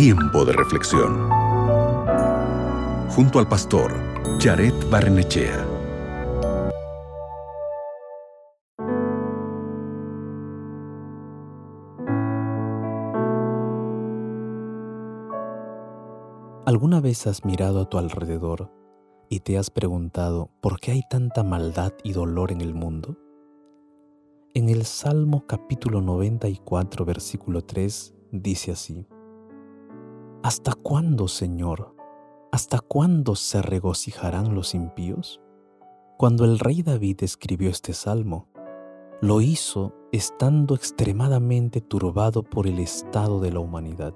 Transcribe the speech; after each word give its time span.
Tiempo 0.00 0.44
de 0.44 0.52
reflexión. 0.52 1.28
Junto 3.10 3.40
al 3.40 3.48
pastor 3.48 3.92
Jared 4.38 4.72
Barnechea. 4.88 5.66
¿Alguna 16.64 17.00
vez 17.00 17.26
has 17.26 17.44
mirado 17.44 17.80
a 17.80 17.88
tu 17.90 17.98
alrededor 17.98 18.70
y 19.28 19.40
te 19.40 19.58
has 19.58 19.68
preguntado 19.70 20.52
por 20.60 20.78
qué 20.78 20.92
hay 20.92 21.02
tanta 21.10 21.42
maldad 21.42 21.92
y 22.04 22.12
dolor 22.12 22.52
en 22.52 22.60
el 22.60 22.72
mundo? 22.72 23.16
En 24.54 24.68
el 24.68 24.84
Salmo 24.84 25.44
capítulo 25.48 26.00
94, 26.00 27.04
versículo 27.04 27.64
3, 27.64 28.14
dice 28.30 28.70
así, 28.70 29.08
¿Hasta 30.48 30.72
cuándo, 30.72 31.28
Señor? 31.28 31.94
¿Hasta 32.52 32.80
cuándo 32.80 33.36
se 33.36 33.60
regocijarán 33.60 34.54
los 34.54 34.74
impíos? 34.74 35.42
Cuando 36.16 36.46
el 36.46 36.58
rey 36.58 36.82
David 36.82 37.22
escribió 37.22 37.68
este 37.68 37.92
salmo, 37.92 38.48
lo 39.20 39.42
hizo 39.42 39.94
estando 40.10 40.74
extremadamente 40.74 41.82
turbado 41.82 42.44
por 42.44 42.66
el 42.66 42.78
estado 42.78 43.40
de 43.40 43.52
la 43.52 43.60
humanidad. 43.60 44.14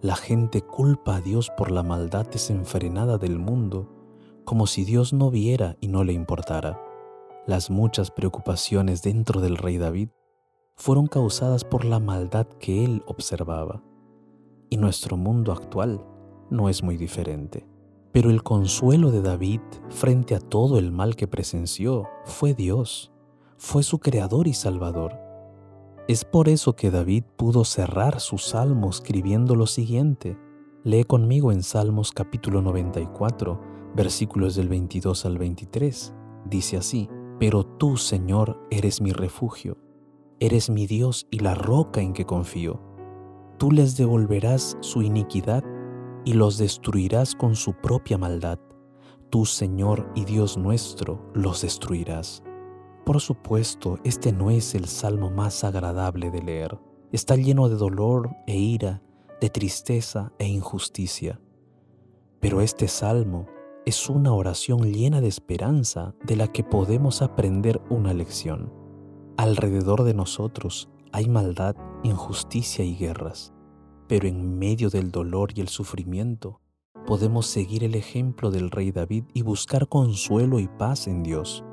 La 0.00 0.16
gente 0.16 0.62
culpa 0.62 1.16
a 1.16 1.20
Dios 1.20 1.50
por 1.58 1.72
la 1.72 1.82
maldad 1.82 2.26
desenfrenada 2.26 3.18
del 3.18 3.38
mundo, 3.38 3.86
como 4.46 4.66
si 4.66 4.86
Dios 4.86 5.12
no 5.12 5.30
viera 5.30 5.76
y 5.78 5.88
no 5.88 6.04
le 6.04 6.14
importara. 6.14 6.82
Las 7.46 7.68
muchas 7.68 8.10
preocupaciones 8.10 9.02
dentro 9.02 9.42
del 9.42 9.58
rey 9.58 9.76
David 9.76 10.08
fueron 10.74 11.06
causadas 11.06 11.64
por 11.64 11.84
la 11.84 12.00
maldad 12.00 12.46
que 12.46 12.82
él 12.82 13.02
observaba. 13.06 13.82
Y 14.70 14.76
nuestro 14.76 15.16
mundo 15.16 15.52
actual 15.52 16.04
no 16.50 16.68
es 16.68 16.82
muy 16.82 16.96
diferente. 16.96 17.66
Pero 18.12 18.30
el 18.30 18.42
consuelo 18.42 19.10
de 19.10 19.22
David 19.22 19.60
frente 19.90 20.34
a 20.34 20.40
todo 20.40 20.78
el 20.78 20.92
mal 20.92 21.14
que 21.16 21.26
presenció 21.26 22.06
fue 22.24 22.54
Dios, 22.54 23.12
fue 23.56 23.82
su 23.82 23.98
creador 23.98 24.48
y 24.48 24.54
salvador. 24.54 25.18
Es 26.08 26.24
por 26.24 26.48
eso 26.48 26.74
que 26.74 26.90
David 26.90 27.24
pudo 27.36 27.64
cerrar 27.64 28.20
su 28.20 28.38
salmo 28.38 28.88
escribiendo 28.88 29.54
lo 29.54 29.66
siguiente. 29.66 30.38
Lee 30.82 31.04
conmigo 31.04 31.52
en 31.52 31.62
Salmos 31.62 32.12
capítulo 32.12 32.62
94, 32.62 33.60
versículos 33.94 34.56
del 34.56 34.68
22 34.68 35.26
al 35.26 35.36
23. 35.36 36.14
Dice 36.46 36.78
así, 36.78 37.10
pero 37.38 37.64
tú, 37.64 37.98
Señor, 37.98 38.58
eres 38.70 39.02
mi 39.02 39.12
refugio, 39.12 39.76
eres 40.40 40.70
mi 40.70 40.86
Dios 40.86 41.26
y 41.30 41.40
la 41.40 41.54
roca 41.54 42.00
en 42.00 42.14
que 42.14 42.24
confío. 42.24 42.87
Tú 43.58 43.72
les 43.72 43.96
devolverás 43.96 44.76
su 44.80 45.02
iniquidad 45.02 45.64
y 46.24 46.34
los 46.34 46.58
destruirás 46.58 47.34
con 47.34 47.56
su 47.56 47.72
propia 47.72 48.16
maldad. 48.16 48.60
Tú, 49.30 49.46
Señor 49.46 50.12
y 50.14 50.24
Dios 50.24 50.56
nuestro, 50.56 51.28
los 51.34 51.62
destruirás. 51.62 52.44
Por 53.04 53.20
supuesto, 53.20 53.98
este 54.04 54.32
no 54.32 54.50
es 54.50 54.76
el 54.76 54.84
salmo 54.86 55.30
más 55.30 55.64
agradable 55.64 56.30
de 56.30 56.40
leer. 56.40 56.78
Está 57.10 57.34
lleno 57.34 57.68
de 57.68 57.74
dolor 57.74 58.30
e 58.46 58.56
ira, 58.56 59.02
de 59.40 59.50
tristeza 59.50 60.32
e 60.38 60.46
injusticia. 60.46 61.40
Pero 62.38 62.60
este 62.60 62.86
salmo 62.86 63.46
es 63.84 64.08
una 64.08 64.34
oración 64.34 64.92
llena 64.92 65.20
de 65.20 65.28
esperanza 65.28 66.14
de 66.22 66.36
la 66.36 66.46
que 66.46 66.62
podemos 66.62 67.22
aprender 67.22 67.80
una 67.90 68.14
lección. 68.14 68.72
Alrededor 69.36 70.04
de 70.04 70.14
nosotros 70.14 70.88
hay 71.10 71.28
maldad, 71.28 71.74
injusticia 72.02 72.84
y 72.84 72.96
guerras, 72.96 73.52
pero 74.06 74.28
en 74.28 74.58
medio 74.58 74.90
del 74.90 75.10
dolor 75.10 75.50
y 75.54 75.60
el 75.60 75.68
sufrimiento 75.68 76.60
podemos 77.06 77.46
seguir 77.46 77.84
el 77.84 77.94
ejemplo 77.94 78.50
del 78.50 78.70
rey 78.70 78.92
David 78.92 79.24
y 79.32 79.42
buscar 79.42 79.88
consuelo 79.88 80.58
y 80.58 80.68
paz 80.68 81.06
en 81.06 81.22
Dios. 81.22 81.64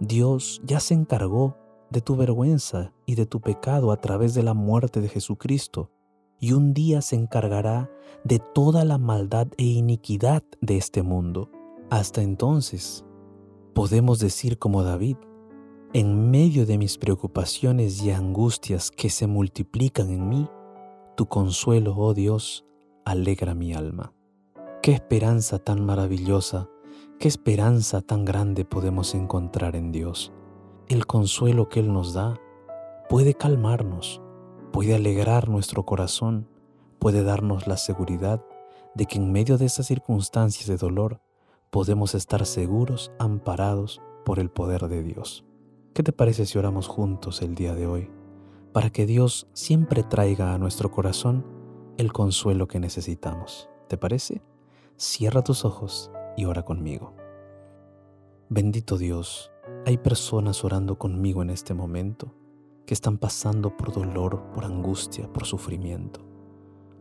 Dios 0.00 0.60
ya 0.64 0.80
se 0.80 0.94
encargó 0.94 1.56
de 1.90 2.00
tu 2.00 2.16
vergüenza 2.16 2.92
y 3.06 3.14
de 3.14 3.26
tu 3.26 3.40
pecado 3.40 3.92
a 3.92 3.98
través 3.98 4.34
de 4.34 4.42
la 4.42 4.54
muerte 4.54 5.00
de 5.00 5.08
Jesucristo, 5.08 5.90
y 6.40 6.52
un 6.52 6.74
día 6.74 7.02
se 7.02 7.16
encargará 7.16 7.90
de 8.24 8.38
toda 8.38 8.84
la 8.84 8.98
maldad 8.98 9.46
e 9.58 9.64
iniquidad 9.64 10.42
de 10.60 10.76
este 10.76 11.02
mundo. 11.02 11.50
Hasta 11.90 12.22
entonces, 12.22 13.04
podemos 13.74 14.18
decir 14.18 14.58
como 14.58 14.82
David, 14.82 15.16
en 15.94 16.30
medio 16.30 16.64
de 16.64 16.78
mis 16.78 16.96
preocupaciones 16.96 18.02
y 18.02 18.12
angustias 18.12 18.90
que 18.90 19.10
se 19.10 19.26
multiplican 19.26 20.08
en 20.08 20.26
mí, 20.26 20.48
tu 21.18 21.26
consuelo, 21.26 21.94
oh 21.98 22.14
Dios, 22.14 22.64
alegra 23.04 23.54
mi 23.54 23.74
alma. 23.74 24.14
Qué 24.82 24.92
esperanza 24.92 25.58
tan 25.58 25.84
maravillosa, 25.84 26.70
qué 27.18 27.28
esperanza 27.28 28.00
tan 28.00 28.24
grande 28.24 28.64
podemos 28.64 29.14
encontrar 29.14 29.76
en 29.76 29.92
Dios. 29.92 30.32
El 30.88 31.06
consuelo 31.06 31.68
que 31.68 31.80
Él 31.80 31.92
nos 31.92 32.14
da 32.14 32.40
puede 33.10 33.34
calmarnos, 33.34 34.22
puede 34.72 34.94
alegrar 34.94 35.50
nuestro 35.50 35.84
corazón, 35.84 36.48
puede 37.00 37.22
darnos 37.22 37.66
la 37.66 37.76
seguridad 37.76 38.42
de 38.94 39.04
que 39.04 39.18
en 39.18 39.30
medio 39.30 39.58
de 39.58 39.66
esas 39.66 39.88
circunstancias 39.88 40.68
de 40.68 40.78
dolor, 40.78 41.20
podemos 41.68 42.14
estar 42.14 42.46
seguros, 42.46 43.12
amparados 43.18 44.00
por 44.24 44.38
el 44.38 44.50
poder 44.50 44.88
de 44.88 45.02
Dios. 45.02 45.44
¿Qué 45.94 46.02
te 46.02 46.12
parece 46.12 46.46
si 46.46 46.58
oramos 46.58 46.88
juntos 46.88 47.42
el 47.42 47.54
día 47.54 47.74
de 47.74 47.86
hoy? 47.86 48.10
Para 48.72 48.88
que 48.88 49.04
Dios 49.04 49.46
siempre 49.52 50.02
traiga 50.02 50.54
a 50.54 50.58
nuestro 50.58 50.90
corazón 50.90 51.44
el 51.98 52.14
consuelo 52.14 52.66
que 52.66 52.80
necesitamos. 52.80 53.68
¿Te 53.88 53.98
parece? 53.98 54.40
Cierra 54.96 55.44
tus 55.44 55.66
ojos 55.66 56.10
y 56.34 56.46
ora 56.46 56.62
conmigo. 56.62 57.12
Bendito 58.48 58.96
Dios, 58.96 59.52
hay 59.84 59.98
personas 59.98 60.64
orando 60.64 60.98
conmigo 60.98 61.42
en 61.42 61.50
este 61.50 61.74
momento 61.74 62.34
que 62.86 62.94
están 62.94 63.18
pasando 63.18 63.76
por 63.76 63.92
dolor, 63.92 64.50
por 64.54 64.64
angustia, 64.64 65.30
por 65.30 65.44
sufrimiento. 65.44 66.20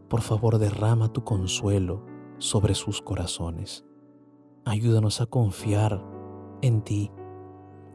Por 0.10 0.20
favor, 0.20 0.58
derrama 0.58 1.14
tu 1.14 1.24
consuelo 1.24 2.04
sobre 2.40 2.76
sus 2.76 3.02
corazones. 3.02 3.86
Ayúdanos 4.66 5.22
a 5.22 5.28
confiar 5.28 6.04
en 6.62 6.82
ti. 6.82 7.10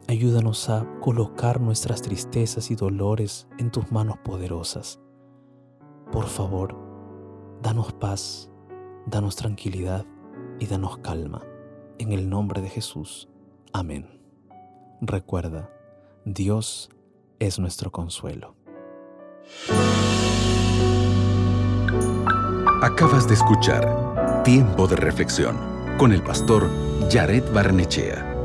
Ayúdanos 0.08 0.70
a 0.70 0.86
colocar 1.00 1.60
nuestras 1.60 2.00
tristezas 2.00 2.70
y 2.70 2.76
dolores 2.76 3.48
en 3.58 3.72
tus 3.72 3.90
manos 3.90 4.18
poderosas. 4.18 5.00
Por 6.12 6.26
favor, 6.26 6.76
danos 7.60 7.92
paz, 7.92 8.48
danos 9.06 9.34
tranquilidad 9.34 10.06
y 10.60 10.66
danos 10.66 10.98
calma. 10.98 11.42
En 11.98 12.12
el 12.12 12.30
nombre 12.30 12.62
de 12.62 12.68
Jesús. 12.68 13.28
Amén. 13.72 14.20
Recuerda, 15.00 15.70
Dios 16.24 16.88
es 17.40 17.58
nuestro 17.58 17.90
consuelo. 17.90 18.54
Acabas 22.80 23.26
de 23.26 23.34
escuchar 23.34 24.42
Tiempo 24.44 24.86
de 24.86 24.94
Reflexión 24.94 25.56
con 25.98 26.12
el 26.12 26.22
pastor 26.22 26.70
Jared 27.10 27.42
Barnechea. 27.52 28.35